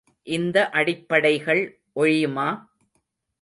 இந்த 0.27 0.69
அடிப்படைகள் 0.69 1.61
ஒழியுமா? 1.95 2.47